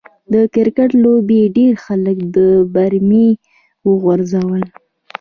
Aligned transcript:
د 0.33 0.35
کرکټ 0.53 0.89
لوبې 1.03 1.41
ډېر 1.57 1.73
خلک 1.85 2.17
د 2.35 2.37
برمې 2.73 3.27
و 3.85 3.89
غورځول. 4.03 4.63